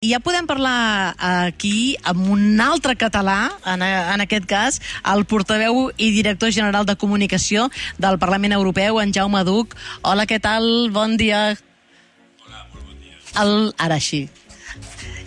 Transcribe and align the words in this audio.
I 0.00 0.14
ja 0.14 0.18
podem 0.24 0.46
parlar 0.48 1.12
aquí 1.20 1.92
amb 2.08 2.30
un 2.32 2.60
altre 2.64 2.94
català, 2.96 3.50
en, 3.68 3.82
en 3.84 4.22
aquest 4.24 4.46
cas, 4.48 4.78
el 5.12 5.26
portaveu 5.28 5.90
i 6.00 6.06
director 6.14 6.48
general 6.56 6.86
de 6.88 6.94
comunicació 6.96 7.66
del 8.00 8.16
Parlament 8.22 8.56
Europeu, 8.56 8.96
en 9.02 9.12
Jaume 9.12 9.42
Duc. 9.44 9.76
Hola, 10.00 10.24
què 10.24 10.38
tal? 10.40 10.88
Bon 10.94 11.18
dia. 11.20 11.42
Hola, 11.52 12.64
molt 12.72 12.86
bon 12.86 12.96
dia. 12.96 13.20
El, 13.44 13.52
ara 13.76 14.00
sí. 14.00 14.22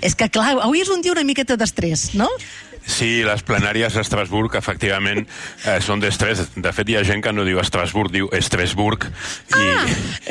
És 0.01 0.17
que, 0.17 0.31
clar, 0.33 0.55
avui 0.65 0.81
és 0.81 0.89
un 0.89 1.05
dia 1.05 1.13
una 1.13 1.27
miqueta 1.29 1.53
d'estrès, 1.53 2.15
no? 2.17 2.31
Sí, 2.85 3.23
les 3.23 3.43
plenàries 3.47 3.95
a 3.95 4.01
Estrasburg, 4.03 4.55
efectivament, 4.59 5.21
eh, 5.65 5.77
són 5.81 6.01
d'estrès. 6.03 6.41
De 6.55 6.71
fet, 6.75 6.89
hi 6.89 6.97
ha 6.99 7.03
gent 7.07 7.23
que 7.23 7.31
no 7.31 7.45
diu 7.47 7.59
Estrasburg, 7.61 8.11
diu 8.11 8.27
Estrasburg, 8.35 9.05
i, 9.07 9.53
Ah, 9.55 9.85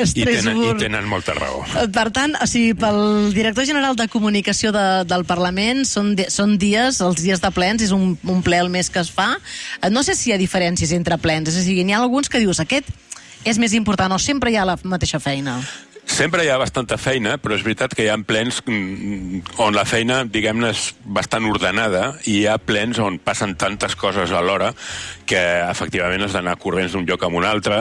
i, 0.05 0.25
tenen, 0.25 0.61
i 0.63 0.75
tenen 0.79 1.09
molta 1.09 1.33
raó. 1.39 1.63
Eh, 1.81 1.87
Per 1.93 2.11
tant, 2.13 2.35
o 2.37 2.47
sigui, 2.47 2.75
pel 2.75 3.33
director 3.33 3.65
general 3.65 3.97
de 3.97 4.07
comunicació 4.13 4.73
de, 4.73 5.05
del 5.09 5.25
Parlament 5.25 5.85
són, 5.89 6.13
són 6.29 6.59
dies, 6.59 7.01
els 7.01 7.23
dies 7.23 7.41
de 7.41 7.51
plens, 7.51 7.83
és 7.83 7.91
un, 7.97 8.19
un 8.29 8.43
ple 8.43 8.59
al 8.61 8.69
mes 8.69 8.91
que 8.91 9.01
es 9.01 9.11
fa. 9.11 9.31
Eh, 9.81 9.91
No 9.91 10.03
sé 10.03 10.15
si 10.15 10.31
hi 10.31 10.35
ha 10.35 10.39
diferències 10.41 10.93
entre 10.93 11.17
plens, 11.19 11.49
és 11.49 11.57
a 11.57 11.65
dir, 11.67 11.83
n'hi 11.85 11.93
ha 11.97 12.03
alguns 12.05 12.29
que 12.29 12.39
dius, 12.39 12.61
aquest 12.61 12.89
és 13.45 13.59
més 13.59 13.73
important 13.75 14.13
o 14.13 14.19
sempre 14.23 14.53
hi 14.53 14.57
ha 14.57 14.65
la 14.69 14.77
mateixa 14.85 15.19
feina? 15.19 15.57
Sempre 16.03 16.43
hi 16.45 16.51
ha 16.51 16.59
bastanta 16.59 16.97
feina, 16.99 17.37
però 17.39 17.55
és 17.55 17.63
veritat 17.63 17.95
que 17.95 18.03
hi 18.05 18.09
ha 18.11 18.17
plens 18.27 18.59
mm, 18.67 19.55
on 19.63 19.77
la 19.77 19.85
feina, 19.87 20.23
diguem-ne, 20.27 20.73
és 20.75 20.89
bastant 21.07 21.47
ordenada 21.47 22.17
i 22.27 22.41
hi 22.41 22.47
ha 22.51 22.59
plens 22.59 22.99
on 22.99 23.21
passen 23.23 23.55
tantes 23.57 23.95
coses 23.97 24.35
alhora 24.35 24.73
que 25.31 25.41
efectivament 25.71 26.27
has 26.27 26.35
d'anar 26.35 26.57
corrents 26.61 26.93
d'un 26.93 27.07
lloc 27.09 27.23
a 27.23 27.31
un 27.31 27.47
altre 27.47 27.79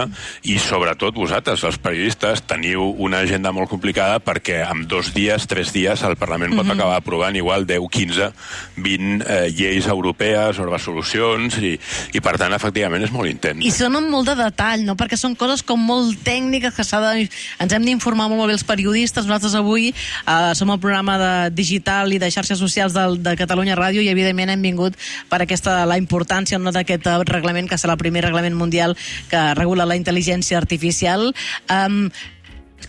i 0.48 0.60
sobretot 0.62 1.18
vosaltres, 1.18 1.66
els 1.68 1.80
periodistes, 1.82 2.44
teniu 2.48 2.86
una 3.02 3.24
agenda 3.26 3.52
molt 3.52 3.72
complicada 3.74 4.22
perquè 4.24 4.62
en 4.64 4.86
dos 4.88 5.12
dies, 5.18 5.50
tres 5.50 5.74
dies, 5.74 6.06
el 6.06 6.16
Parlament 6.22 6.56
pot 6.56 6.70
acabar 6.70 7.02
aprovant 7.02 7.36
igual 7.36 7.66
10, 7.68 7.90
15, 7.92 8.30
20 8.78 9.26
eh, 9.26 9.50
lleis 9.58 9.90
europees 9.90 10.62
o 10.62 10.70
resolucions 10.70 11.58
i, 11.58 11.74
i 12.14 12.24
per 12.24 12.38
tant, 12.40 12.54
efectivament, 12.54 13.04
és 13.04 13.12
molt 13.12 13.34
intens. 13.34 13.66
I 13.66 13.74
són 13.76 13.98
amb 13.98 14.14
molt 14.14 14.30
de 14.30 14.38
detall, 14.44 14.86
no? 14.86 14.96
Perquè 15.00 15.20
són 15.20 15.36
coses 15.36 15.66
com 15.66 15.82
molt 15.82 16.22
tècniques 16.24 16.78
que 16.78 17.04
de... 17.04 17.28
ens 17.66 17.74
hem 17.76 17.90
d'informar 17.90 18.11
molt 18.16 18.50
bé 18.50 18.56
els 18.56 18.66
periodistes. 18.68 19.26
Nosaltres 19.28 19.56
avui 19.60 19.92
eh, 19.92 20.52
som 20.58 20.72
el 20.74 20.80
programa 20.80 21.18
de 21.22 21.32
digital 21.56 22.12
i 22.14 22.20
de 22.22 22.32
xarxes 22.32 22.60
socials 22.60 22.94
del, 22.98 23.20
de 23.24 23.36
Catalunya 23.40 23.78
Ràdio 23.80 24.04
i 24.04 24.12
evidentment 24.12 24.54
hem 24.54 24.62
vingut 24.62 24.98
per 25.30 25.42
aquesta 25.44 25.82
la 25.90 25.98
importància 26.02 26.60
no, 26.60 26.74
d'aquest 26.74 27.08
eh, 27.08 27.18
reglament 27.30 27.70
que 27.70 27.80
serà 27.80 27.96
el 27.98 28.02
primer 28.02 28.26
reglament 28.28 28.58
mundial 28.58 28.98
que 29.32 29.42
regula 29.58 29.88
la 29.88 29.98
intel·ligència 30.00 30.60
artificial. 30.60 31.32
Um, 31.72 32.08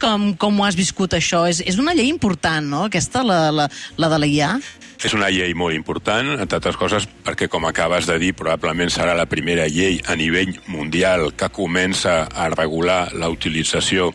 com, 0.01 0.33
com 0.41 0.61
ho 0.61 0.65
has 0.67 0.79
viscut 0.79 1.15
això? 1.15 1.45
És, 1.49 1.61
és 1.67 1.79
una 1.79 1.95
llei 1.95 2.09
important, 2.11 2.65
no?, 2.65 2.87
aquesta, 2.89 3.23
la, 3.27 3.51
la, 3.55 3.69
la 4.01 4.09
de 4.13 4.23
la 4.23 4.29
IA? 4.29 4.55
És 5.03 5.15
una 5.17 5.31
llei 5.35 5.51
molt 5.59 5.75
important, 5.75 6.29
entre 6.37 6.61
altres 6.61 6.77
coses, 6.79 7.09
perquè, 7.27 7.49
com 7.51 7.65
acabes 7.67 8.07
de 8.07 8.19
dir, 8.23 8.33
probablement 8.39 8.91
serà 8.93 9.17
la 9.19 9.27
primera 9.27 9.65
llei 9.67 9.99
a 10.07 10.15
nivell 10.19 10.53
mundial 10.71 11.33
que 11.39 11.49
comença 11.51 12.29
a 12.31 12.49
regular 12.53 13.11
la 13.19 13.31
utilització 13.33 14.13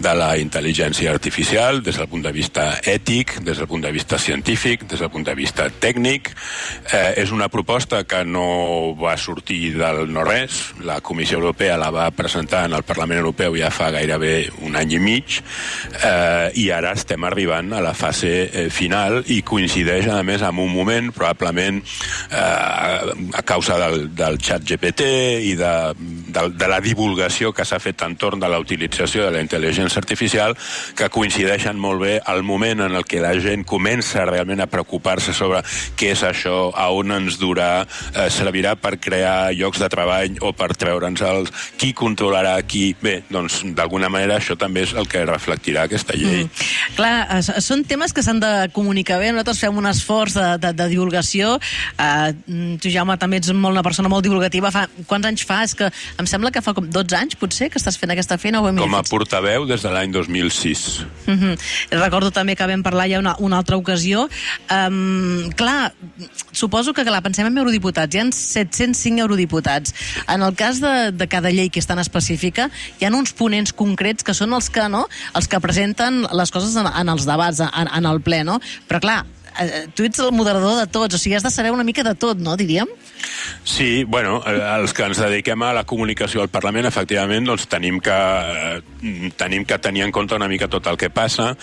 de 0.00 0.14
la 0.16 0.30
intel·ligència 0.40 1.12
artificial 1.12 1.82
des 1.84 1.98
del 2.00 2.08
punt 2.08 2.24
de 2.24 2.32
vista 2.32 2.66
ètic, 2.88 3.36
des 3.44 3.60
del 3.60 3.68
punt 3.68 3.84
de 3.84 3.92
vista 3.92 4.18
científic, 4.18 4.86
des 4.88 5.02
del 5.04 5.10
punt 5.12 5.26
de 5.28 5.34
vista 5.36 5.68
tècnic. 5.68 6.32
Eh, 6.92 7.20
és 7.20 7.34
una 7.36 7.50
proposta 7.52 8.02
que 8.08 8.22
no 8.24 8.96
va 8.96 9.16
sortir 9.20 9.74
del 9.76 10.06
no-res. 10.12 10.72
La 10.88 11.00
Comissió 11.04 11.38
Europea 11.38 11.76
la 11.76 11.92
va 11.92 12.08
presentar 12.16 12.64
en 12.64 12.78
el 12.78 12.86
Parlament 12.88 13.20
Europeu 13.20 13.58
ja 13.60 13.68
fa 13.74 13.90
gairebé 13.92 14.48
un 14.64 14.76
any 14.80 14.96
i 14.96 15.02
mig 15.04 15.36
eh, 16.00 16.48
i 16.56 16.70
ara 16.72 16.94
estem 16.96 17.28
arribant 17.28 17.74
a 17.76 17.84
la 17.84 17.92
fase 17.94 18.32
eh, 18.48 18.66
final 18.72 19.20
i 19.28 19.42
coincideix, 19.44 20.08
a 20.08 20.22
més, 20.30 20.46
amb 20.46 20.62
un 20.62 20.72
moment, 20.72 21.10
probablement 21.16 21.82
eh, 21.82 23.14
a 23.36 23.44
causa 23.46 23.78
del, 23.84 24.08
del 24.16 24.40
xat 24.40 24.66
GPT 24.66 25.10
i 25.50 25.56
de, 25.58 25.74
de, 26.32 26.46
de 26.54 26.68
la 26.70 26.80
divulgació 26.84 27.52
que 27.56 27.66
s'ha 27.66 27.80
fet 27.82 28.02
entorn 28.06 28.40
de 28.40 28.48
la 28.50 28.60
utilització 28.62 29.26
de 29.26 29.34
la 29.34 29.42
intel·ligència 29.44 30.00
artificial, 30.00 30.56
que 30.96 31.10
coincideixen 31.12 31.78
molt 31.80 32.02
bé 32.04 32.14
al 32.24 32.42
moment 32.46 32.86
en 32.86 32.96
el 32.98 33.06
que 33.08 33.22
la 33.22 33.32
gent 33.40 33.64
comença 33.68 34.24
realment 34.28 34.62
a 34.64 34.68
preocupar-se 34.70 35.34
sobre 35.36 35.62
què 35.98 36.12
és 36.14 36.24
això, 36.26 36.70
a 36.74 36.90
on 36.94 37.12
ens 37.16 37.38
durà, 37.40 37.86
eh, 38.14 38.28
servirà 38.32 38.76
per 38.80 38.96
crear 39.00 39.52
llocs 39.56 39.80
de 39.82 39.90
treball 39.92 40.40
o 40.40 40.52
per 40.56 40.72
treure'ns 40.74 41.24
els... 41.26 41.52
Qui 41.80 41.92
controlarà 41.96 42.56
qui? 42.68 42.90
Bé, 43.00 43.20
doncs, 43.32 43.60
d'alguna 43.76 44.10
manera 44.12 44.36
això 44.38 44.56
també 44.58 44.84
és 44.84 44.92
el 44.96 45.08
que 45.08 45.22
reflectirà 45.28 45.86
aquesta 45.86 46.16
llei. 46.18 46.44
Mm. 46.44 46.68
Clar, 46.98 47.14
són 47.64 47.84
temes 47.88 48.12
que 48.16 48.24
s'han 48.24 48.40
de 48.42 48.52
comunicar 48.76 49.20
bé. 49.20 49.30
Nosaltres 49.32 49.62
fem 49.64 49.78
un 49.80 49.88
esforç 49.90 50.36
de, 50.36 50.48
de, 50.62 50.72
de 50.76 50.88
divulgació. 50.92 51.54
Uh, 51.96 52.76
tu, 52.80 52.92
Jaume, 52.92 53.16
també 53.20 53.40
ets 53.40 53.52
molt, 53.52 53.72
una 53.74 53.84
persona 53.86 54.10
molt 54.12 54.26
divulgativa. 54.26 54.72
Fa, 54.74 54.86
quants 55.08 55.30
anys 55.30 55.46
fa? 55.48 55.62
És 55.66 55.76
que 55.78 55.90
em 56.20 56.26
sembla 56.30 56.50
que 56.52 56.62
fa 56.62 56.74
com 56.76 56.86
12 56.86 57.16
anys, 57.16 57.34
potser, 57.40 57.70
que 57.72 57.78
estàs 57.80 57.96
fent 57.98 58.12
aquesta 58.12 58.38
feina. 58.38 58.60
O 58.60 58.68
Com 58.70 58.94
a 58.94 59.02
fet- 59.02 59.10
portaveu 59.10 59.66
des 59.66 59.82
de 59.82 59.90
l'any 59.90 60.12
2006. 60.12 61.00
Uh 61.26 61.34
-huh. 61.34 61.58
Recordo 61.90 62.30
també 62.30 62.54
que 62.56 62.66
vam 62.66 62.82
parlar 62.82 63.08
ja 63.08 63.18
una, 63.18 63.34
una 63.38 63.56
altra 63.58 63.76
ocasió. 63.76 64.28
Um, 64.70 65.50
clar, 65.56 65.92
suposo 66.52 66.92
que, 66.92 67.04
clar, 67.04 67.22
pensem 67.22 67.46
en 67.46 67.58
eurodiputats. 67.58 68.14
Hi 68.14 68.18
ha 68.20 68.24
705 68.32 69.20
eurodiputats. 69.20 69.94
En 70.28 70.42
el 70.42 70.54
cas 70.54 70.80
de, 70.80 71.12
de 71.12 71.26
cada 71.28 71.50
llei 71.50 71.70
que 71.70 71.80
és 71.80 71.86
tan 71.86 71.98
específica, 71.98 72.70
hi 73.00 73.04
ha 73.04 73.10
uns 73.10 73.32
ponents 73.32 73.72
concrets 73.72 74.22
que 74.22 74.34
són 74.34 74.52
els 74.52 74.68
que, 74.70 74.88
no?, 74.88 75.06
els 75.34 75.48
que 75.48 75.60
presenten 75.60 76.26
les 76.32 76.50
coses 76.50 76.76
en, 76.76 76.86
en 76.86 77.08
els 77.08 77.26
debats, 77.26 77.60
en, 77.60 77.88
en 77.88 78.06
el 78.06 78.20
ple, 78.20 78.44
no? 78.44 78.60
Però, 78.88 79.00
clar, 79.00 79.24
tu 79.94 80.04
ets 80.06 80.20
el 80.22 80.32
moderador 80.32 80.78
de 80.80 80.86
tots, 80.90 81.16
o 81.16 81.20
sigui, 81.20 81.36
has 81.36 81.46
de 81.46 81.50
saber 81.50 81.72
una 81.72 81.84
mica 81.84 82.04
de 82.06 82.14
tot, 82.14 82.38
no, 82.38 82.56
diríem? 82.56 82.88
Sí, 83.64 84.04
bueno, 84.04 84.42
eh, 84.46 84.56
els 84.78 84.94
que 84.96 85.04
ens 85.04 85.20
dediquem 85.20 85.62
a 85.62 85.72
la 85.76 85.84
comunicació 85.88 86.42
al 86.42 86.50
Parlament, 86.52 86.88
efectivament, 86.88 87.46
doncs 87.48 87.66
tenim 87.70 88.00
que, 88.00 88.14
eh, 88.14 89.30
tenim 89.36 89.66
que 89.68 89.78
tenir 89.78 90.04
en 90.06 90.12
compte 90.12 90.34
una 90.34 90.48
mica 90.48 90.68
tot 90.68 90.86
el 90.86 90.96
que 90.96 91.10
passa. 91.10 91.56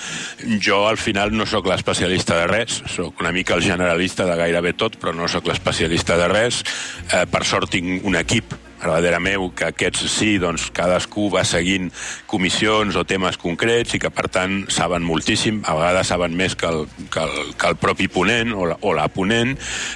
Jo, 0.61 0.87
al 0.87 0.97
final, 0.97 1.33
no 1.35 1.45
sóc 1.45 1.67
l'especialista 1.67 2.37
de 2.37 2.47
res, 2.47 2.83
sóc 2.93 3.19
una 3.21 3.31
mica 3.31 3.55
el 3.55 3.63
generalista 3.63 4.25
de 4.25 4.37
gairebé 4.37 4.73
tot, 4.73 4.99
però 5.01 5.15
no 5.15 5.27
sóc 5.27 5.47
l'especialista 5.47 6.17
de 6.17 6.27
res. 6.27 6.63
Eh, 7.11 7.25
per 7.25 7.43
sort 7.45 7.71
tinc 7.71 8.05
un 8.05 8.15
equip 8.15 8.66
darrere 8.81 9.19
meu, 9.23 9.49
que 9.57 9.71
aquests 9.71 10.05
sí, 10.11 10.35
doncs 10.41 10.69
cadascú 10.75 11.27
va 11.33 11.43
seguint 11.47 11.89
comissions 12.29 12.97
o 12.97 13.05
temes 13.07 13.39
concrets 13.41 13.95
i 13.97 14.01
que 14.01 14.11
per 14.13 14.27
tant 14.33 14.59
saben 14.73 15.05
moltíssim, 15.07 15.63
a 15.65 15.75
vegades 15.79 16.11
saben 16.13 16.37
més 16.37 16.55
que 16.55 16.69
el, 16.69 16.85
que 17.13 17.23
el, 17.23 17.53
que 17.57 17.71
el 17.71 17.79
propi 17.81 18.09
ponent 18.11 18.53
o 18.53 18.69
la, 18.71 18.77
o 18.81 18.93
la 18.97 19.07
ponent, 19.13 19.55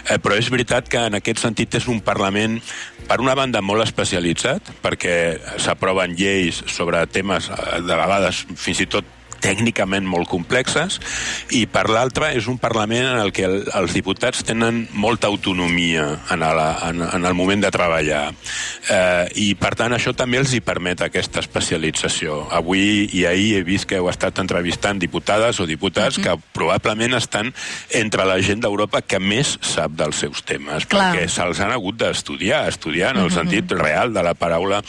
eh, 0.09 0.17
però 0.21 0.37
és 0.39 0.51
veritat 0.53 0.89
que 0.91 1.05
en 1.11 1.19
aquest 1.19 1.43
sentit 1.43 1.79
és 1.81 1.87
un 1.91 2.01
Parlament 2.01 2.59
per 3.07 3.19
una 3.21 3.35
banda 3.37 3.61
molt 3.61 3.85
especialitzat, 3.85 4.73
perquè 4.81 5.15
s'aproven 5.61 6.15
lleis 6.17 6.63
sobre 6.71 7.05
temes 7.11 7.51
eh, 7.51 7.81
de 7.85 7.97
vegades 7.97 8.45
fins 8.57 8.85
i 8.85 8.89
tot 8.91 9.17
tècnicament 9.41 10.05
molt 10.07 10.29
complexes 10.31 10.99
i 11.57 11.65
per 11.69 11.87
l'altra 11.89 12.31
és 12.37 12.47
un 12.51 12.59
Parlament 12.61 13.07
en 13.07 13.19
el 13.21 13.31
que 13.35 13.45
el, 13.47 13.57
els 13.77 13.93
diputats 13.95 14.43
tenen 14.45 14.83
molta 14.93 15.27
autonomia 15.31 16.05
en, 16.31 16.43
la, 16.43 16.67
en, 16.89 17.01
en 17.01 17.25
el 17.25 17.35
moment 17.37 17.63
de 17.63 17.71
treballar 17.73 18.21
eh, 18.31 19.25
i 19.41 19.47
per 19.59 19.73
tant 19.79 19.95
això 19.95 20.13
també 20.17 20.39
els 20.41 20.53
hi 20.53 20.61
permet 20.65 21.01
aquesta 21.05 21.41
especialització 21.41 22.43
avui 22.53 23.07
i 23.17 23.25
ahir 23.29 23.57
he 23.59 23.63
vist 23.67 23.89
que 23.89 23.99
heu 23.99 24.09
estat 24.11 24.39
entrevistant 24.43 25.01
diputades 25.01 25.59
o 25.59 25.67
diputats 25.69 26.17
mm 26.17 26.23
-hmm. 26.23 26.37
que 26.37 26.53
probablement 26.53 27.15
estan 27.17 27.53
entre 27.89 28.25
la 28.25 28.39
gent 28.41 28.61
d'Europa 28.61 29.01
que 29.01 29.19
més 29.19 29.57
sap 29.61 29.91
dels 29.97 30.15
seus 30.15 30.43
temes 30.43 30.85
Clar. 30.85 31.15
perquè 31.15 31.27
se'ls 31.27 31.59
han 31.59 31.71
hagut 31.71 31.97
d'estudiar 31.97 32.67
estudiar 32.67 33.15
en 33.15 33.23
el 33.23 33.31
sentit 33.31 33.71
real 33.71 34.13
de 34.13 34.23
la 34.23 34.33
paraula 34.33 34.83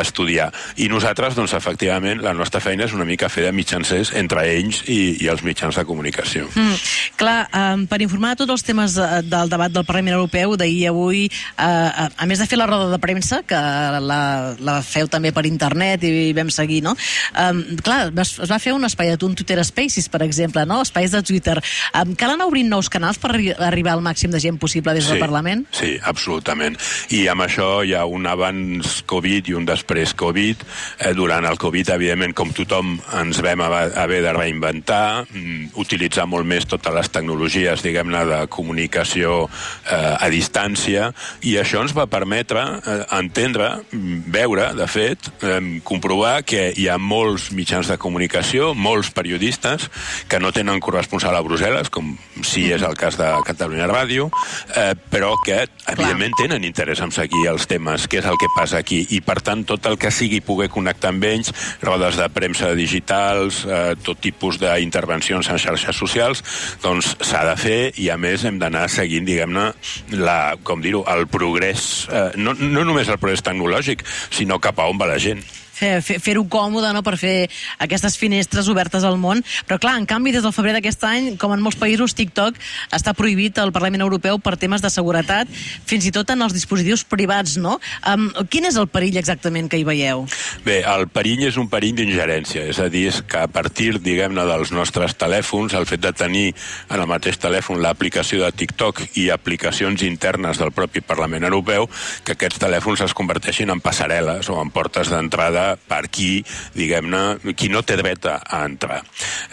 estudiar 0.00 0.52
i 0.76 0.88
nosaltres 0.88 1.34
doncs 1.34 1.54
efectivament 1.54 2.22
la 2.22 2.34
nostra 2.34 2.60
feina 2.60 2.84
és 2.84 2.92
una 2.92 3.04
mica 3.04 3.28
fer 3.28 3.44
de 3.44 3.52
mitjancers 3.88 4.12
entre 4.18 4.44
ells 4.46 4.82
i, 4.88 5.16
i 5.22 5.28
els 5.28 5.42
mitjans 5.42 5.76
de 5.76 5.84
comunicació. 5.86 6.48
Mm, 6.54 6.76
clar, 7.18 7.48
um, 7.52 7.86
per 7.88 8.00
informar 8.02 8.36
tots 8.36 8.52
els 8.52 8.64
temes 8.64 8.96
uh, 8.98 9.20
del 9.24 9.48
debat 9.48 9.72
del 9.72 9.86
Parlament 9.88 10.16
Europeu 10.16 10.56
d'ahir 10.56 10.78
i 10.78 10.86
avui, 10.88 11.24
uh, 11.28 11.62
a, 11.62 12.08
a 12.16 12.26
més 12.28 12.38
de 12.38 12.46
fer 12.46 12.58
la 12.58 12.66
roda 12.68 12.90
de 12.92 12.98
premsa, 13.00 13.42
que 13.48 13.58
la, 13.58 14.54
la 14.60 14.78
feu 14.82 15.08
també 15.08 15.32
per 15.32 15.46
internet 15.48 16.04
i 16.04 16.32
vam 16.36 16.50
seguir, 16.50 16.82
no? 16.84 16.94
Um, 17.34 17.62
clar, 17.84 18.12
es, 18.12 18.36
es 18.38 18.50
va 18.50 18.60
fer 18.62 18.74
un 18.76 18.84
espai 18.84 19.14
de 19.14 19.26
un 19.26 19.34
Twitter 19.34 19.58
Spaces, 19.64 20.08
per 20.08 20.22
exemple, 20.26 20.64
no? 20.68 20.80
Espais 20.84 21.12
de 21.14 21.22
Twitter. 21.22 21.58
Um, 21.94 22.14
cal 22.18 22.34
anar 22.34 22.48
obrint 22.48 22.68
nous 22.70 22.90
canals 22.92 23.18
per 23.18 23.32
arri 23.32 23.50
arribar 23.52 23.96
al 23.96 24.04
màxim 24.04 24.32
de 24.32 24.40
gent 24.42 24.58
possible 24.60 24.94
des 24.94 25.08
del 25.08 25.20
Parlament? 25.22 25.64
Sí, 25.74 25.96
absolutament. 26.02 26.78
I 27.14 27.26
amb 27.32 27.46
això 27.46 27.82
hi 27.84 27.94
ha 27.96 28.04
un 28.08 28.28
abans 28.28 29.00
Covid 29.08 29.50
i 29.50 29.56
un 29.58 29.66
després 29.68 30.14
Covid. 30.18 30.64
Eh, 30.98 31.14
durant 31.16 31.46
el 31.48 31.58
Covid, 31.60 31.94
evidentment, 31.96 32.34
com 32.36 32.52
tothom 32.54 32.96
ens 33.18 33.42
vam 33.44 33.62
va 33.78 34.02
haver 34.02 34.22
de 34.22 34.32
reinventar, 34.32 35.26
mm, 35.30 35.70
utilitzar 35.74 36.26
molt 36.26 36.46
més 36.46 36.66
totes 36.66 36.94
les 36.94 37.08
tecnologies, 37.08 37.82
diguem-ne, 37.82 38.24
de 38.26 38.40
comunicació 38.48 39.48
eh, 39.90 40.16
a 40.18 40.28
distància, 40.30 41.12
i 41.42 41.56
això 41.60 41.82
ens 41.82 41.94
va 41.96 42.06
permetre 42.06 42.60
eh, 42.60 43.04
entendre, 43.18 43.82
mm, 43.92 44.30
veure, 44.32 44.74
de 44.74 44.86
fet, 44.86 45.30
eh, 45.42 45.80
comprovar 45.84 46.42
que 46.44 46.72
hi 46.76 46.88
ha 46.88 46.98
molts 46.98 47.50
mitjans 47.52 47.88
de 47.88 47.98
comunicació, 47.98 48.74
molts 48.74 49.10
periodistes, 49.10 49.88
que 50.28 50.40
no 50.40 50.52
tenen 50.52 50.80
corresponsal 50.80 51.36
a 51.36 51.42
Brussel·les, 51.42 51.90
com 51.90 52.16
si 52.42 52.70
és 52.72 52.82
el 52.82 52.96
cas 52.96 53.16
de 53.18 53.28
Catalunya 53.46 53.88
Ràdio, 53.88 54.30
eh, 54.74 54.94
però 55.10 55.34
que, 55.44 55.66
evidentment, 55.86 56.34
tenen 56.38 56.64
interès 56.64 57.00
en 57.00 57.12
seguir 57.12 57.46
els 57.48 57.66
temes, 57.66 58.08
què 58.08 58.20
és 58.22 58.26
el 58.28 58.38
que 58.38 58.50
passa 58.56 58.78
aquí, 58.78 59.04
i 59.10 59.20
per 59.20 59.40
tant, 59.42 59.64
tot 59.64 59.86
el 59.86 59.98
que 59.98 60.10
sigui 60.10 60.40
poder 60.40 60.68
connectar 60.68 61.12
amb 61.12 61.24
ells, 61.24 61.52
rodes 61.82 62.16
de 62.18 62.28
premsa 62.28 62.74
digitals, 62.74 63.64
eh, 63.68 63.94
tot 64.04 64.20
tipus 64.24 64.58
d'intervencions 64.62 65.52
en 65.52 65.60
xarxes 65.60 66.00
socials, 66.00 66.42
doncs 66.82 67.14
s'ha 67.20 67.44
de 67.50 67.54
fer 67.60 67.78
i 68.00 68.10
a 68.10 68.18
més 68.20 68.44
hem 68.48 68.58
d'anar 68.60 68.88
seguint, 68.92 69.28
diguem-ne, 69.28 69.70
la, 70.18 70.40
com 70.64 70.82
dir-ho, 70.84 71.04
el 71.12 71.28
progrés, 71.30 72.08
eh, 72.10 72.28
no, 72.40 72.56
no 72.58 72.84
només 72.88 73.08
el 73.08 73.20
progrés 73.20 73.44
tecnològic, 73.46 74.04
sinó 74.30 74.60
cap 74.62 74.80
a 74.80 74.90
on 74.90 75.00
va 75.00 75.10
la 75.12 75.22
gent 75.22 75.44
fer-ho 75.78 76.02
fer, 76.02 76.18
fer 76.22 76.36
còmode 76.50 76.92
no? 76.94 77.02
per 77.06 77.16
fer 77.20 77.48
aquestes 77.84 78.18
finestres 78.18 78.68
obertes 78.68 79.04
al 79.06 79.18
món. 79.20 79.42
Però 79.68 79.78
clar, 79.80 79.96
en 80.00 80.06
canvi, 80.08 80.32
des 80.34 80.44
del 80.44 80.54
febrer 80.54 80.74
d'aquest 80.76 81.04
any, 81.08 81.30
com 81.40 81.54
en 81.54 81.62
molts 81.62 81.78
països, 81.80 82.14
TikTok 82.18 82.58
està 82.94 83.14
prohibit 83.16 83.58
al 83.58 83.72
Parlament 83.74 84.04
Europeu 84.04 84.40
per 84.42 84.56
temes 84.60 84.82
de 84.84 84.90
seguretat, 84.92 85.50
fins 85.88 86.06
i 86.08 86.12
tot 86.14 86.30
en 86.34 86.42
els 86.44 86.54
dispositius 86.56 87.04
privats, 87.08 87.56
no? 87.60 87.78
Um, 88.08 88.28
quin 88.50 88.68
és 88.68 88.78
el 88.80 88.88
perill 88.90 89.18
exactament 89.20 89.70
que 89.70 89.80
hi 89.80 89.86
veieu? 89.86 90.26
Bé, 90.66 90.80
el 90.88 91.08
perill 91.12 91.46
és 91.48 91.58
un 91.60 91.68
perill 91.70 91.96
d'ingerència, 91.98 92.66
és 92.72 92.80
a 92.82 92.88
dir, 92.92 93.08
és 93.12 93.22
que 93.22 93.42
a 93.44 93.50
partir, 93.50 93.94
diguem-ne, 94.02 94.44
dels 94.48 94.72
nostres 94.74 95.14
telèfons, 95.18 95.74
el 95.78 95.86
fet 95.88 96.02
de 96.04 96.12
tenir 96.16 96.46
en 96.88 96.98
el 96.98 97.08
mateix 97.10 97.38
telèfon 97.40 97.82
l'aplicació 97.82 98.42
de 98.44 98.52
TikTok 98.52 99.04
i 99.20 99.28
aplicacions 99.34 100.02
internes 100.06 100.60
del 100.60 100.72
propi 100.74 101.02
Parlament 101.04 101.46
Europeu, 101.48 101.88
que 102.24 102.34
aquests 102.36 102.60
telèfons 102.62 103.04
es 103.04 103.14
converteixin 103.16 103.70
en 103.72 103.82
passarel·les 103.84 104.48
o 104.52 104.58
en 104.62 104.72
portes 104.74 105.12
d'entrada 105.12 105.67
per 105.76 106.06
qui, 106.12 106.38
diguem-ne, 106.76 107.52
qui 107.54 107.68
no 107.72 107.82
té 107.82 107.98
dret 108.00 108.30
a, 108.30 108.40
entrar. 108.62 109.02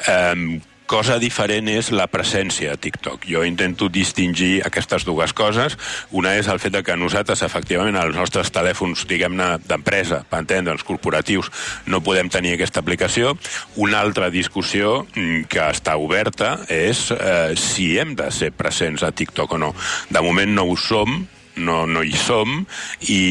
Um, 0.07 0.61
cosa 0.85 1.17
diferent 1.21 1.67
és 1.71 1.89
la 1.93 2.05
presència 2.11 2.73
a 2.73 2.79
TikTok. 2.79 3.25
Jo 3.29 3.43
intento 3.45 3.89
distingir 3.89 4.61
aquestes 4.65 5.05
dues 5.05 5.33
coses. 5.33 5.77
Una 6.15 6.35
és 6.39 6.47
el 6.51 6.61
fet 6.61 6.75
de 6.77 6.83
que 6.85 6.97
nosaltres, 6.97 7.41
efectivament, 7.45 7.97
als 7.97 8.15
nostres 8.15 8.51
telèfons, 8.53 9.05
diguem-ne, 9.09 9.55
d'empresa, 9.65 10.23
per 10.29 10.43
entendre'ns, 10.43 10.85
corporatius, 10.85 11.51
no 11.89 12.03
podem 12.05 12.29
tenir 12.29 12.55
aquesta 12.55 12.83
aplicació. 12.85 13.35
Una 13.81 14.01
altra 14.05 14.29
discussió 14.33 15.01
mm, 15.15 15.47
que 15.51 15.63
està 15.65 15.97
oberta 15.97 16.59
és 16.69 17.07
eh, 17.15 17.55
si 17.59 17.95
hem 17.99 18.15
de 18.17 18.29
ser 18.31 18.53
presents 18.55 19.03
a 19.03 19.11
TikTok 19.11 19.57
o 19.57 19.61
no. 19.65 19.73
De 20.09 20.21
moment 20.25 20.53
no 20.53 20.69
ho 20.69 20.77
som, 20.77 21.25
no, 21.57 21.83
no 21.85 22.03
hi 22.03 22.15
som 22.17 22.65
i, 23.07 23.21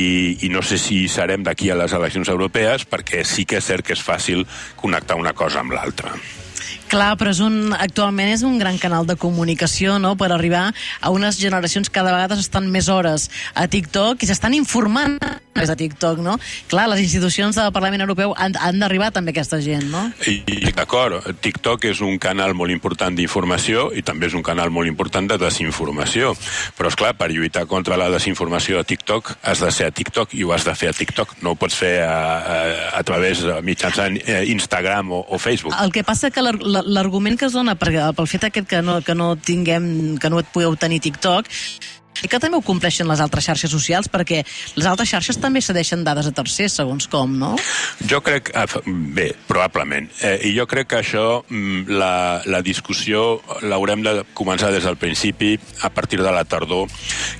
i 0.46 0.52
no 0.52 0.62
sé 0.62 0.78
si 0.80 1.04
serem 1.08 1.44
d'aquí 1.44 1.70
a 1.70 1.78
les 1.78 1.96
eleccions 1.96 2.30
europees 2.32 2.88
perquè 2.88 3.24
sí 3.28 3.44
que 3.48 3.60
és 3.60 3.68
cert 3.68 3.86
que 3.86 3.96
és 3.96 4.04
fàcil 4.04 4.46
connectar 4.80 5.20
una 5.20 5.34
cosa 5.36 5.62
amb 5.64 5.76
l'altra. 5.76 6.14
Clar, 6.90 7.14
però 7.20 7.32
és 7.32 7.40
un, 7.44 7.72
actualment 7.72 8.32
és 8.34 8.44
un 8.46 8.58
gran 8.60 8.78
canal 8.78 9.06
de 9.08 9.16
comunicació 9.16 9.98
no? 9.98 10.14
per 10.20 10.30
arribar 10.32 10.68
a 11.00 11.10
unes 11.14 11.38
generacions 11.40 11.88
que 11.88 11.98
cada 12.00 12.12
vegada 12.12 12.38
estan 12.40 12.70
més 12.70 12.90
hores 12.92 13.30
a 13.54 13.66
TikTok 13.70 14.22
i 14.22 14.28
s'estan 14.28 14.54
informant 14.58 15.18
més 15.54 15.70
a 15.70 15.76
TikTok, 15.78 16.18
no? 16.18 16.34
Clar, 16.70 16.88
les 16.90 17.04
institucions 17.04 17.54
del 17.56 17.70
Parlament 17.74 18.02
Europeu 18.02 18.34
han, 18.36 18.56
han 18.58 18.80
d'arribar 18.82 19.12
també 19.14 19.30
a 19.30 19.34
aquesta 19.36 19.60
gent, 19.62 19.86
no? 19.92 20.02
I, 20.26 20.40
i 20.50 20.72
d'acord, 20.74 21.28
TikTok 21.44 21.86
és 21.90 22.02
un 22.04 22.18
canal 22.22 22.56
molt 22.58 22.74
important 22.74 23.14
d'informació 23.14 23.86
i 23.94 24.02
també 24.02 24.28
és 24.30 24.34
un 24.34 24.42
canal 24.46 24.72
molt 24.74 24.90
important 24.90 25.28
de 25.30 25.38
desinformació. 25.38 26.34
Però, 26.74 26.90
és 26.90 26.98
clar, 26.98 27.14
per 27.18 27.30
lluitar 27.30 27.64
contra 27.70 27.98
la 28.00 28.10
desinformació 28.12 28.80
a 28.80 28.88
TikTok 28.88 29.30
has 29.42 29.62
de 29.62 29.70
ser 29.74 29.88
a 29.90 29.94
TikTok 29.94 30.34
i 30.34 30.42
ho 30.44 30.52
has 30.54 30.66
de 30.66 30.74
fer 30.78 30.90
a 30.90 30.96
TikTok. 30.96 31.36
No 31.46 31.54
ho 31.54 31.60
pots 31.60 31.78
fer 31.78 31.94
a, 32.02 32.10
a, 32.10 32.58
a 32.98 33.04
través, 33.06 33.44
mitjançant 33.62 34.18
eh, 34.24 34.42
Instagram 34.50 35.14
o, 35.14 35.22
o 35.22 35.38
Facebook. 35.38 35.76
El 35.78 35.94
que 35.94 36.04
passa 36.06 36.32
que 36.34 36.42
l'argument 36.84 37.38
que 37.38 37.48
es 37.48 37.56
dona 37.56 37.74
per, 37.80 37.92
pel 38.16 38.28
fet 38.30 38.48
aquest 38.48 38.68
que 38.70 38.82
no, 38.84 39.00
que 39.04 39.16
no 39.16 39.34
tinguem, 39.36 40.18
que 40.20 40.30
no 40.30 40.40
et 40.42 40.50
podeu 40.54 40.76
tenir 40.76 41.00
TikTok, 41.04 41.50
i 42.22 42.30
que 42.30 42.38
també 42.40 42.58
ho 42.58 42.64
compleixen 42.64 43.08
les 43.10 43.20
altres 43.20 43.48
xarxes 43.48 43.72
socials, 43.72 44.08
perquè 44.12 44.42
les 44.76 44.86
altres 44.86 45.10
xarxes 45.10 45.38
també 45.42 45.62
cedeixen 45.64 46.04
dades 46.06 46.28
a 46.30 46.32
tercers, 46.34 46.76
segons 46.78 47.08
com, 47.10 47.34
no? 47.40 47.54
Jo 48.08 48.20
crec... 48.24 48.52
Bé, 48.86 49.32
probablement. 49.48 50.06
Eh, 50.22 50.50
I 50.50 50.54
jo 50.56 50.66
crec 50.70 50.88
que 50.92 51.00
això, 51.00 51.42
mm, 51.48 51.90
la, 51.98 52.42
la 52.46 52.60
discussió 52.64 53.40
l'haurem 53.66 54.04
de 54.04 54.14
començar 54.36 54.70
des 54.72 54.86
del 54.86 54.98
principi, 55.00 55.54
a 55.82 55.90
partir 55.90 56.20
de 56.22 56.30
la 56.32 56.44
tardor, 56.46 56.88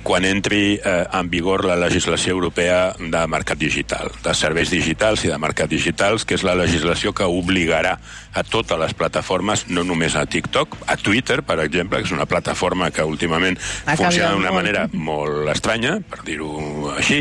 quan 0.03 0.27
entri 0.27 0.75
eh, 0.77 0.95
en 1.05 1.31
vigor 1.31 1.65
la 1.65 1.77
legislació 1.79 2.35
europea 2.35 2.95
de 2.99 3.23
mercat 3.31 3.59
digital, 3.61 4.11
de 4.23 4.35
serveis 4.35 4.73
digitals 4.73 5.25
i 5.25 5.31
de 5.31 5.39
mercat 5.41 5.71
digitals, 5.71 6.25
que 6.27 6.35
és 6.35 6.45
la 6.45 6.57
legislació 6.57 7.13
que 7.15 7.25
obligarà 7.25 7.97
a 8.35 8.43
totes 8.43 8.79
les 8.79 8.93
plataformes, 8.93 9.65
no 9.71 9.85
només 9.87 10.17
a 10.19 10.25
TikTok, 10.27 10.77
a 10.91 10.97
Twitter, 10.99 11.41
per 11.47 11.61
exemple, 11.63 12.01
que 12.01 12.09
és 12.09 12.15
una 12.15 12.27
plataforma 12.27 12.91
que 12.91 13.05
últimament 13.07 13.55
funciona 13.95 14.33
d'una 14.35 14.51
manera 14.51 14.64
manera 14.65 14.87
molt 14.97 15.45
estranya, 15.53 15.99
per 16.09 16.23
dir-ho 16.25 16.89
així, 16.95 17.19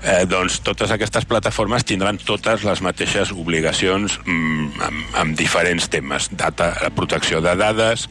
eh, 0.00 0.24
doncs 0.24 0.62
totes 0.64 0.92
aquestes 0.94 1.26
plataformes 1.28 1.84
tindran 1.84 2.16
totes 2.16 2.64
les 2.64 2.80
mateixes 2.80 3.32
obligacions 3.36 4.16
mm, 4.24 4.80
amb, 4.86 5.02
amb 5.20 5.36
diferents 5.36 5.90
temes. 5.92 6.30
Data, 6.32 6.70
protecció 6.96 7.42
de 7.44 7.52
dades, 7.58 8.06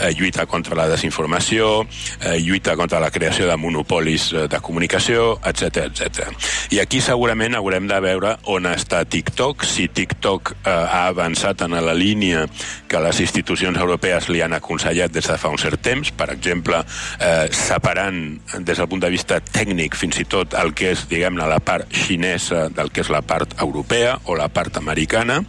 eh, 0.00 0.14
lluita 0.16 0.46
contra 0.48 0.78
la 0.78 0.88
desinformació, 0.88 1.84
eh, 2.24 2.38
lluita 2.40 2.76
contra 2.80 3.00
la 3.00 3.10
creació 3.10 3.46
de 3.46 3.58
monopolis 3.60 4.30
eh, 4.32 4.46
de 4.48 4.60
comunicació, 4.64 5.36
etc 5.44 5.84
etc. 5.90 6.32
I 6.72 6.80
aquí 6.80 7.02
segurament 7.04 7.58
haurem 7.58 7.88
de 7.90 8.00
veure 8.00 8.36
on 8.48 8.70
està 8.70 9.02
TikTok, 9.04 9.66
si 9.68 9.90
TikTok 9.92 10.54
eh, 10.54 10.70
ha 10.70 11.06
avançat 11.10 11.66
en 11.66 11.76
la 11.76 11.94
línia 11.94 12.46
que 12.88 13.04
les 13.04 13.20
institucions 13.20 13.76
europees 13.76 14.30
li 14.32 14.40
han 14.40 14.56
aconsellat 14.56 15.12
des 15.12 15.28
de 15.28 15.36
fa 15.36 15.52
un 15.52 15.60
cert 15.60 15.82
temps, 15.84 16.14
per 16.16 16.30
exemple, 16.32 16.80
eh, 17.20 17.50
separant 17.52 18.29
des 18.58 18.78
del 18.78 18.88
punt 18.90 19.02
de 19.02 19.10
vista 19.12 19.40
tècnic 19.40 19.96
fins 19.98 20.18
i 20.20 20.26
tot 20.28 20.54
el 20.58 20.72
que 20.76 20.92
és, 20.94 21.04
diguem-ne, 21.10 21.46
la 21.50 21.60
part 21.64 21.90
xinesa 21.92 22.68
del 22.74 22.92
que 22.94 23.04
és 23.04 23.10
la 23.12 23.22
part 23.22 23.56
europea 23.60 24.16
o 24.24 24.36
la 24.38 24.48
part 24.52 24.76
americana. 24.80 25.40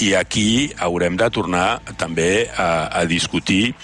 I 0.00 0.14
aquí 0.18 0.72
haurem 0.78 1.18
de 1.20 1.30
tornar 1.34 1.80
també 2.00 2.46
a, 2.50 2.88
a 3.00 3.04
discutir 3.10 3.74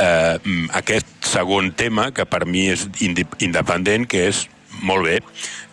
eh, 0.00 0.36
aquest 0.78 1.12
segon 1.26 1.72
tema 1.76 2.10
que 2.14 2.26
per 2.28 2.44
mi 2.46 2.68
és 2.72 2.86
independent, 3.00 4.06
que 4.08 4.28
és 4.30 4.46
molt 4.82 5.06
bé, 5.06 5.20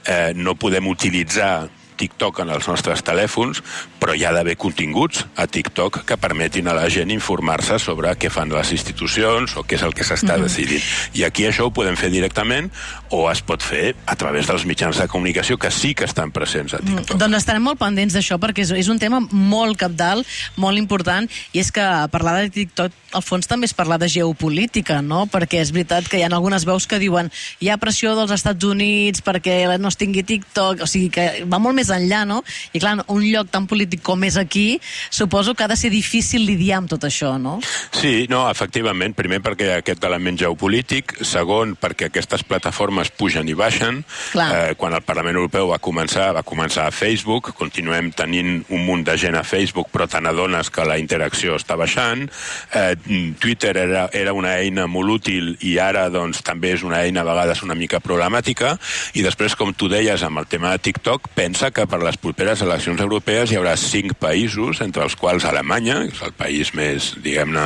eh, 0.07 0.31
no 0.35 0.55
podem 0.59 0.87
utilitzar 0.91 1.67
TikTok 1.93 2.43
en 2.43 2.51
els 2.53 2.67
nostres 2.67 3.03
telèfons, 3.05 3.61
però 3.99 4.15
hi 4.15 4.25
ha 4.25 4.33
d'haver 4.35 4.55
continguts 4.59 5.23
a 5.39 5.47
TikTok 5.47 6.03
que 6.07 6.17
permetin 6.17 6.67
a 6.67 6.75
la 6.77 6.89
gent 6.91 7.11
informar-se 7.13 7.79
sobre 7.79 8.11
què 8.19 8.31
fan 8.33 8.51
les 8.53 8.73
institucions 8.75 9.57
o 9.57 9.63
què 9.63 9.77
és 9.77 9.85
el 9.87 9.93
que 9.93 10.03
s'està 10.03 10.35
mm 10.35 10.39
-hmm. 10.39 10.43
decidint. 10.43 10.83
I 11.13 11.23
aquí 11.23 11.45
això 11.45 11.65
ho 11.65 11.71
podem 11.71 11.95
fer 11.95 12.09
directament 12.09 12.71
o 13.09 13.29
es 13.31 13.41
pot 13.41 13.61
fer 13.61 13.95
a 14.05 14.15
través 14.15 14.47
dels 14.47 14.65
mitjans 14.65 14.97
de 14.97 15.07
comunicació 15.07 15.57
que 15.57 15.71
sí 15.71 15.93
que 15.93 16.05
estan 16.05 16.31
presents 16.31 16.73
a 16.73 16.77
mm, 16.77 16.85
TikTok. 16.85 17.15
Mm, 17.15 17.19
doncs 17.19 17.37
estarem 17.37 17.63
molt 17.63 17.79
pendents 17.79 18.13
d'això 18.13 18.37
perquè 18.37 18.61
és, 18.61 18.71
és 18.71 18.89
un 18.89 18.99
tema 18.99 19.19
molt 19.31 19.77
capdalt, 19.77 20.27
molt 20.55 20.77
important, 20.77 21.29
i 21.53 21.59
és 21.59 21.71
que 21.71 21.85
parlar 22.11 22.41
de 22.41 22.49
TikTok 22.49 22.91
al 23.13 23.21
fons 23.21 23.47
també 23.47 23.67
és 23.69 23.73
parlar 23.73 23.99
de 24.01 24.09
geopolítica, 24.09 25.01
no? 25.01 25.25
Perquè 25.31 25.61
és 25.61 25.71
veritat 25.71 26.07
que 26.09 26.17
hi 26.17 26.23
ha 26.25 26.31
algunes 26.33 26.65
veus 26.65 26.87
que 26.89 26.99
diuen 27.01 27.29
hi 27.61 27.69
ha 27.69 27.77
pressió 27.77 28.15
dels 28.17 28.33
Estats 28.33 28.65
Units 28.65 29.21
perquè 29.25 29.77
no 29.77 29.91
es 29.91 29.99
tingui 29.99 30.23
TikTok, 30.23 30.83
o 30.83 30.89
sigui 30.89 31.11
que 31.13 31.27
va 31.49 31.59
molt 31.61 31.77
més 31.77 31.82
enllà, 31.93 32.23
no? 32.29 32.41
I 32.73 32.79
clar, 32.79 32.95
un 33.11 33.23
lloc 33.25 33.49
tan 33.51 33.67
polític 33.67 34.03
com 34.05 34.23
és 34.23 34.37
aquí, 34.39 34.79
suposo 35.09 35.55
que 35.55 35.65
ha 35.65 35.71
de 35.71 35.77
ser 35.79 35.91
difícil 35.93 36.45
lidiar 36.47 36.81
amb 36.81 36.91
tot 36.91 37.03
això, 37.07 37.35
no? 37.41 37.59
Sí, 37.91 38.27
no, 38.29 38.45
efectivament. 38.49 39.15
Primer 39.17 39.41
perquè 39.43 39.73
aquest 39.77 40.03
element 40.07 40.39
geopolític, 40.39 41.17
segon 41.27 41.75
perquè 41.79 42.09
aquestes 42.09 42.45
plataformes 42.47 43.11
pugen 43.11 43.49
i 43.49 43.57
baixen. 43.57 44.03
Eh, 44.35 44.75
quan 44.77 44.95
el 44.95 45.03
Parlament 45.05 45.39
Europeu 45.39 45.71
va 45.73 45.81
començar, 45.83 46.31
va 46.35 46.45
començar 46.45 46.87
a 46.87 46.95
Facebook, 46.95 47.53
continuem 47.57 48.11
tenint 48.15 48.63
un 48.69 48.85
munt 48.85 49.03
de 49.07 49.17
gent 49.19 49.37
a 49.39 49.43
Facebook, 49.43 49.89
però 49.93 50.07
te 50.09 50.21
n'adones 50.21 50.69
que 50.73 50.85
la 50.87 50.99
interacció 51.01 51.57
està 51.59 51.77
baixant. 51.79 52.27
Eh, 52.73 52.95
Twitter 53.39 53.75
era, 53.77 54.07
era 54.13 54.33
una 54.33 54.55
eina 54.59 54.87
molt 54.87 55.17
útil 55.19 55.53
i 55.61 55.77
ara 55.81 56.07
doncs, 56.13 56.43
també 56.45 56.73
és 56.77 56.83
una 56.85 57.01
eina 57.03 57.23
a 57.23 57.27
vegades 57.27 57.63
una 57.63 57.75
mica 57.75 58.01
problemàtica. 58.03 58.75
I 59.17 59.25
després, 59.25 59.57
com 59.59 59.73
tu 59.73 59.89
deies, 59.91 60.23
amb 60.23 60.41
el 60.41 60.47
tema 60.49 60.71
de 60.73 60.81
TikTok, 60.83 61.29
pensa 61.35 61.71
que 61.73 61.87
per 61.89 61.99
les 62.03 62.17
properes 62.21 62.61
eleccions 62.65 63.01
europees 63.01 63.51
hi 63.51 63.57
haurà 63.59 63.75
cinc 63.79 64.15
països, 64.21 64.81
entre 64.85 65.03
els 65.07 65.17
quals 65.19 65.45
Alemanya, 65.49 65.99
que 66.07 66.15
és 66.15 66.23
el 66.27 66.35
país 66.37 66.73
més, 66.77 67.11
diguem-ne, 67.23 67.65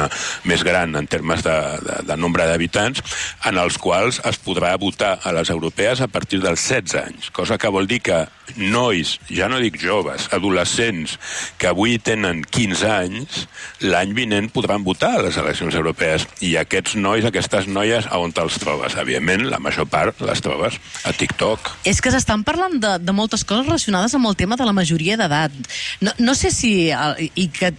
més 0.49 0.63
gran 0.65 0.95
en 0.95 1.07
termes 1.07 1.43
de, 1.45 1.57
de, 1.83 1.99
de 2.07 2.17
nombre 2.19 2.47
d'habitants, 2.47 3.03
en 3.49 3.59
els 3.61 3.77
quals 3.81 4.21
es 4.27 4.39
podrà 4.43 4.73
votar 4.79 5.17
a 5.23 5.35
les 5.35 5.51
europees 5.53 6.01
a 6.01 6.09
partir 6.11 6.41
dels 6.43 6.63
16 6.63 6.97
anys, 7.03 7.31
cosa 7.35 7.59
que 7.59 7.71
vol 7.73 7.87
dir 7.89 8.01
que 8.05 8.23
nois, 8.55 9.17
ja 9.27 9.49
no 9.51 9.59
dic 9.59 9.75
joves, 9.81 10.29
adolescents, 10.33 11.17
que 11.59 11.67
avui 11.69 11.97
tenen 11.99 12.43
15 12.47 12.87
anys, 12.87 13.43
l'any 13.83 14.13
vinent 14.15 14.49
podran 14.53 14.85
votar 14.87 15.17
a 15.17 15.25
les 15.25 15.37
eleccions 15.37 15.75
europees. 15.75 16.27
I 16.45 16.55
aquests 16.61 16.95
nois, 16.95 17.25
aquestes 17.27 17.67
noies, 17.67 18.07
a 18.07 18.21
on 18.23 18.31
te'ls 18.31 18.59
trobes? 18.61 18.95
Evidentment, 18.95 19.47
la 19.51 19.59
major 19.59 19.89
part 19.91 20.21
les 20.23 20.41
trobes 20.43 20.79
a 21.03 21.13
TikTok. 21.13 21.73
És 21.89 21.99
que 22.01 22.13
s'estan 22.13 22.45
parlant 22.47 22.79
de, 22.79 22.95
de 23.03 23.15
moltes 23.15 23.43
coses 23.47 23.67
relacionades 23.67 23.96
amb 24.05 24.29
el 24.29 24.35
tema 24.35 24.57
de 24.59 24.65
la 24.67 24.75
majoria 24.75 25.17
d'edat. 25.17 25.53
No, 26.01 26.13
no 26.19 26.35
sé 26.35 26.51
si... 26.51 26.91
I 26.91 27.47
que, 27.53 27.73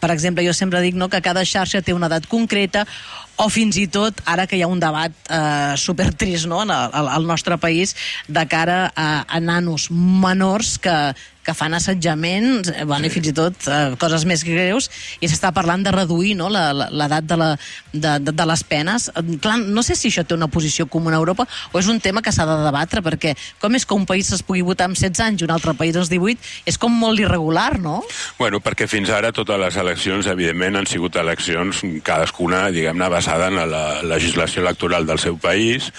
per 0.00 0.10
exemple, 0.14 0.44
jo 0.46 0.54
sempre 0.56 0.80
dic 0.80 0.96
no, 0.96 1.10
que 1.12 1.20
cada 1.22 1.44
xarxa 1.44 1.82
té 1.84 1.94
una 1.96 2.08
edat 2.10 2.26
concreta 2.30 2.86
o 3.40 3.48
fins 3.48 3.78
i 3.80 3.86
tot, 3.88 4.20
ara 4.28 4.46
que 4.46 4.58
hi 4.58 4.62
ha 4.64 4.70
un 4.70 4.80
debat 4.82 5.12
eh, 5.32 5.74
supertrist 5.80 6.48
no, 6.50 6.62
en 6.66 6.72
el, 6.74 7.10
al 7.16 7.26
nostre 7.26 7.56
país 7.58 7.96
de 8.28 8.46
cara 8.50 8.92
a, 8.94 9.24
a 9.24 9.40
nanos 9.40 9.88
menors 9.90 10.76
que, 10.78 10.96
que 11.42 11.54
fan 11.54 11.74
assetjaments, 11.74 12.68
eh, 12.68 12.84
bueno, 12.84 13.06
i 13.06 13.12
fins 13.12 13.30
i 13.30 13.34
tot 13.36 13.66
eh, 13.66 13.94
coses 14.00 14.26
més 14.28 14.42
greus, 14.44 14.90
i 15.20 15.28
s'està 15.28 15.50
parlant 15.56 15.82
de 15.82 15.92
reduir 15.94 16.34
no, 16.38 16.50
l'edat 16.50 17.26
de, 17.26 17.38
la, 17.40 17.50
de, 17.92 18.12
de, 18.20 18.34
de 18.36 18.46
les 18.50 18.64
penes. 18.68 19.08
Eh, 19.14 19.24
clar, 19.42 19.56
no 19.60 19.84
sé 19.86 19.96
si 19.96 20.10
això 20.10 20.24
té 20.26 20.36
una 20.36 20.50
posició 20.52 20.86
comuna 20.90 21.16
a 21.16 21.22
Europa 21.22 21.46
o 21.72 21.80
és 21.80 21.88
un 21.90 22.00
tema 22.00 22.22
que 22.22 22.32
s'ha 22.34 22.46
de 22.48 22.58
debatre, 22.66 23.02
perquè 23.04 23.34
com 23.60 23.74
és 23.76 23.86
que 23.86 23.96
un 23.96 24.06
país 24.08 24.30
es 24.36 24.44
pugui 24.44 24.62
votar 24.66 24.90
amb 24.90 24.98
16 24.98 25.24
anys 25.26 25.42
i 25.42 25.48
un 25.48 25.54
altre 25.54 25.74
país 25.78 25.96
als 25.96 26.12
18, 26.12 26.52
és 26.68 26.78
com 26.80 26.92
molt 26.92 27.20
irregular, 27.22 27.78
no? 27.80 28.00
Bueno, 28.38 28.60
perquè 28.60 28.88
fins 28.90 29.10
ara 29.14 29.32
totes 29.32 29.60
les 29.60 29.80
eleccions, 29.80 30.28
evidentment, 30.28 30.82
han 30.82 30.90
sigut 30.90 31.16
eleccions 31.20 31.82
cadascuna, 32.04 32.66
diguem-ne, 32.74 33.08
basada 33.10 33.29
en 33.38 33.58
la 33.70 34.02
legislació 34.02 34.62
electoral 34.62 35.06
del 35.06 35.18
seu 35.18 35.36
país. 35.38 35.90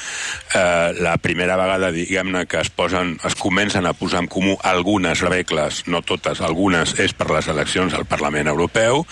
Eh, 0.53 0.93
la 0.99 1.17
primera 1.17 1.55
vegada, 1.59 1.91
diguem-ne, 1.95 2.45
que 2.45 2.59
es 2.59 2.69
posen, 2.69 3.17
es 3.25 3.35
comencen 3.35 3.87
a 3.87 3.93
posar 3.93 4.23
en 4.23 4.27
comú 4.27 4.57
algunes 4.63 5.21
regles, 5.21 5.83
no 5.87 6.01
totes, 6.01 6.41
algunes 6.41 6.97
és 6.99 7.13
per 7.13 7.29
les 7.31 7.47
eleccions 7.47 7.93
al 7.95 8.05
Parlament 8.09 8.51
Europeu, 8.51 9.05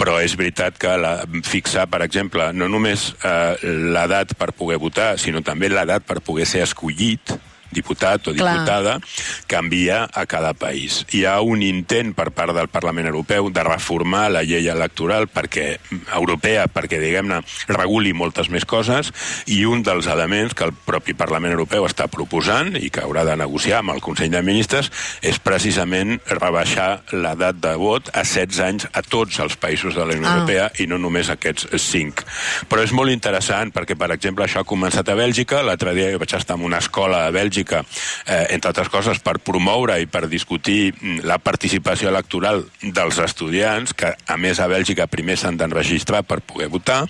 però 0.00 0.18
és 0.20 0.36
veritat 0.36 0.78
que 0.80 0.96
la, 0.98 1.20
fixar, 1.46 1.86
per 1.90 2.02
exemple, 2.06 2.50
no 2.52 2.68
només 2.68 3.12
eh, 3.22 3.54
l'edat 3.94 4.34
per 4.38 4.52
poder 4.56 4.80
votar, 4.82 5.14
sinó 5.18 5.44
també 5.46 5.70
l'edat 5.70 6.06
per 6.06 6.20
poder 6.24 6.48
ser 6.48 6.64
escollit, 6.66 7.36
diputat 7.70 8.28
o 8.28 8.34
diputada 8.34 8.98
Clar. 8.98 9.44
canvia 9.46 10.08
a 10.12 10.26
cada 10.26 10.52
país. 10.54 11.04
Hi 11.14 11.24
ha 11.24 11.40
un 11.40 11.62
intent 11.62 12.14
per 12.16 12.30
part 12.34 12.54
del 12.56 12.68
Parlament 12.68 13.08
Europeu 13.10 13.50
de 13.50 13.64
reformar 13.64 14.28
la 14.30 14.42
llei 14.46 14.68
electoral 14.68 15.28
perquè 15.30 15.78
europea 16.16 16.66
perquè, 16.70 17.00
diguem-ne, 17.02 17.40
reguli 17.70 18.12
moltes 18.16 18.50
més 18.50 18.66
coses 18.68 19.12
i 19.50 19.62
un 19.66 19.84
dels 19.86 20.08
elements 20.10 20.54
que 20.54 20.66
el 20.66 20.74
propi 20.74 21.14
Parlament 21.14 21.54
Europeu 21.54 21.86
està 21.88 22.08
proposant 22.10 22.74
i 22.80 22.90
que 22.90 23.04
haurà 23.04 23.24
de 23.28 23.36
negociar 23.38 23.80
amb 23.80 23.94
el 23.94 24.02
Consell 24.04 24.32
de 24.32 24.42
Ministres 24.46 24.90
és 25.22 25.38
precisament 25.42 26.18
rebaixar 26.30 27.02
l'edat 27.12 27.60
de 27.62 27.74
vot 27.80 28.10
a 28.14 28.24
16 28.24 28.60
anys 28.66 28.88
a 28.92 29.02
tots 29.02 29.38
els 29.42 29.56
països 29.60 29.94
de 29.94 30.04
la 30.04 30.16
Unió 30.16 30.28
ah. 30.28 30.36
Europea 30.40 30.70
i 30.82 30.88
no 30.90 30.98
només 30.98 31.30
aquests 31.30 31.68
5. 31.90 32.26
Però 32.70 32.82
és 32.84 32.94
molt 32.96 33.12
interessant 33.12 33.72
perquè, 33.74 33.96
per 33.98 34.10
exemple, 34.14 34.44
això 34.46 34.62
ha 34.62 34.68
començat 34.68 35.08
a 35.08 35.16
Bèlgica, 35.18 35.62
l'altre 35.66 35.94
dia 35.96 36.10
vaig 36.18 36.34
estar 36.36 36.56
en 36.58 36.66
una 36.66 36.80
escola 36.82 37.24
a 37.26 37.34
Bèlgica 37.34 37.59
Bèlgica, 37.60 37.84
eh, 38.26 38.46
entre 38.54 38.70
altres 38.72 38.88
coses 38.88 39.20
per 39.20 39.38
promoure 39.44 39.98
i 40.00 40.06
per 40.06 40.28
discutir 40.28 40.92
mm, 40.92 41.24
la 41.28 41.38
participació 41.38 42.08
electoral 42.08 42.64
dels 42.80 43.18
estudiants, 43.20 43.92
que 43.94 44.14
a 44.14 44.36
més 44.40 44.60
a 44.60 44.68
Bèlgica 44.70 45.08
primer 45.10 45.36
s'han 45.36 45.58
d'enregistrar 45.60 46.22
per 46.24 46.40
poder 46.40 46.70
votar, 46.72 47.04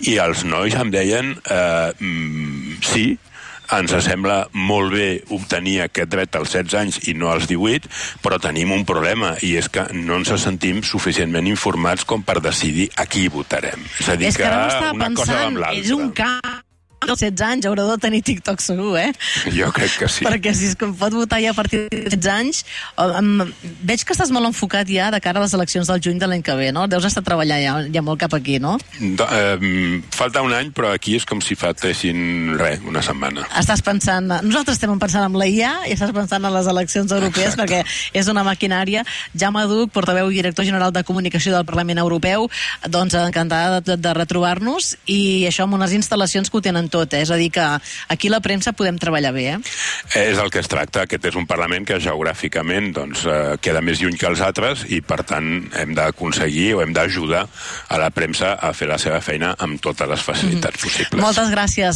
i 0.00 0.18
els 0.18 0.44
nois 0.44 0.74
em 0.74 0.90
deien 0.90 1.36
eh, 1.44 1.92
mm, 1.98 2.80
sí, 2.82 3.14
ens 3.72 3.94
sembla 4.04 4.42
molt 4.52 4.92
bé 4.92 5.06
obtenir 5.32 5.78
aquest 5.84 6.10
dret 6.12 6.36
als 6.36 6.52
16 6.52 6.74
anys 6.80 6.98
i 7.08 7.14
no 7.16 7.30
als 7.32 7.46
18, 7.48 7.88
però 8.22 8.38
tenim 8.42 8.74
un 8.74 8.84
problema, 8.84 9.34
i 9.42 9.54
és 9.56 9.70
que 9.72 9.86
no 9.94 10.18
ens 10.20 10.34
sentim 10.42 10.82
suficientment 10.84 11.48
informats 11.48 12.04
com 12.04 12.22
per 12.22 12.40
decidir 12.44 12.90
a 12.96 13.06
qui 13.06 13.28
votarem. 13.32 13.86
És 14.00 14.10
a 14.10 14.18
dir, 14.20 14.28
és 14.28 14.36
que, 14.36 14.44
que 14.44 14.92
una 14.92 15.08
pensant, 15.08 15.16
cosa 15.22 15.40
amb 15.46 15.64
l'altra. 15.64 15.80
És 15.80 15.94
un 15.96 16.12
camp 16.12 16.53
dels 17.08 17.20
16 17.20 17.44
anys 17.46 17.68
haurà 17.68 17.86
de 17.88 17.96
tenir 18.02 18.22
TikTok 18.26 18.62
segur, 18.64 18.96
eh? 19.00 19.10
Jo 19.54 19.70
crec 19.74 19.98
que 20.00 20.08
sí. 20.10 20.26
Perquè 20.26 20.54
si 20.56 20.70
es 20.70 20.76
pot 20.78 21.14
votar 21.14 21.40
ja 21.42 21.52
a 21.54 21.56
partir 21.56 21.86
de 21.90 22.04
16 22.08 22.30
anys... 22.34 22.64
Um, 23.00 23.42
veig 23.84 24.04
que 24.06 24.14
estàs 24.14 24.30
molt 24.34 24.48
enfocat 24.48 24.88
ja 24.90 25.10
de 25.12 25.20
cara 25.22 25.40
a 25.40 25.44
les 25.44 25.54
eleccions 25.56 25.88
del 25.90 26.00
juny 26.02 26.18
de 26.20 26.28
l'any 26.30 26.42
que 26.44 26.54
ve, 26.58 26.70
no? 26.74 26.86
Deus 26.90 27.06
estar 27.08 27.24
treballant 27.26 27.62
ja, 27.62 27.74
ja 27.92 28.02
molt 28.04 28.20
cap 28.22 28.34
aquí, 28.36 28.58
no? 28.62 28.76
Do, 29.00 29.26
um, 29.26 30.00
falta 30.14 30.42
un 30.44 30.54
any, 30.56 30.70
però 30.74 30.92
aquí 30.94 31.16
és 31.18 31.26
com 31.28 31.42
si 31.44 31.56
faltessin, 31.58 32.54
res, 32.60 32.82
una 32.88 33.02
setmana. 33.04 33.46
Estàs 33.60 33.84
pensant... 33.84 34.30
Nosaltres 34.44 34.78
estem 34.78 34.92
pensant 35.00 35.26
en 35.26 35.38
la 35.38 35.48
IA 35.50 35.72
i 35.88 35.94
estàs 35.96 36.14
pensant 36.14 36.44
en 36.44 36.54
les 36.54 36.68
eleccions 36.70 37.12
europees 37.14 37.54
Exacte. 37.54 37.82
perquè 37.82 38.20
és 38.20 38.30
una 38.30 38.44
maquinària. 38.46 39.04
Jaume 39.34 39.66
Duc, 39.70 39.92
portaveu 39.94 40.30
i 40.30 40.38
director 40.40 40.66
general 40.66 40.92
de 40.94 41.04
comunicació 41.06 41.54
del 41.54 41.66
Parlament 41.68 42.00
Europeu, 42.02 42.48
doncs 42.88 43.16
encantada 43.18 43.80
de, 43.84 43.96
de 44.00 44.14
retrobar-nos 44.16 44.94
i 45.10 45.46
això 45.48 45.66
amb 45.66 45.78
unes 45.78 45.94
instal·lacions 45.96 46.50
que 46.50 46.58
ho 46.58 46.64
tenen 46.64 46.90
tot, 46.94 47.16
eh? 47.16 47.24
és 47.26 47.32
a 47.34 47.38
dir, 47.40 47.50
que 47.54 47.66
aquí 48.14 48.30
la 48.32 48.40
premsa 48.44 48.74
podem 48.76 48.98
treballar 49.02 49.34
bé. 49.34 49.46
Eh? 49.54 49.58
És 50.24 50.40
el 50.40 50.50
que 50.54 50.62
es 50.62 50.70
tracta. 50.70 51.04
Aquest 51.04 51.30
és 51.30 51.38
un 51.38 51.48
Parlament 51.50 51.86
que 51.88 51.98
geogràficament 52.02 52.92
doncs, 52.96 53.26
eh, 53.26 53.56
queda 53.64 53.82
més 53.84 54.00
lluny 54.02 54.16
que 54.20 54.30
els 54.30 54.42
altres 54.44 54.86
i, 54.88 55.00
per 55.04 55.22
tant, 55.26 55.50
hem 55.80 55.94
d'aconseguir 55.96 56.74
o 56.78 56.82
hem 56.84 56.94
d'ajudar 56.96 57.44
a 57.44 58.00
la 58.00 58.10
premsa 58.14 58.54
a 58.54 58.72
fer 58.76 58.88
la 58.90 58.98
seva 59.02 59.20
feina 59.24 59.54
amb 59.64 59.82
totes 59.82 60.08
les 60.10 60.22
facilitats 60.22 60.78
mm 60.78 60.88
-hmm. 60.88 60.92
possibles. 60.92 61.22
Moltes 61.22 61.50
gràcies. 61.50 61.82